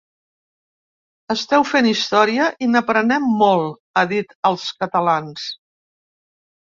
Esteu 1.33 1.65
fent 1.73 1.89
història 1.91 2.47
i 2.67 2.71
n’aprenem 2.71 3.29
molt, 3.45 3.79
ha 4.03 4.07
dit 4.15 4.37
als 4.51 4.65
catalans. 4.83 5.47